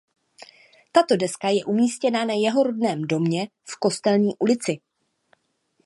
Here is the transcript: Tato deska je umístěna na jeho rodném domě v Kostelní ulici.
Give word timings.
Tato 0.91 1.15
deska 1.17 1.49
je 1.49 1.65
umístěna 1.65 2.25
na 2.25 2.33
jeho 2.33 2.63
rodném 2.63 3.01
domě 3.01 3.47
v 3.65 3.75
Kostelní 3.79 4.35
ulici. 4.37 4.79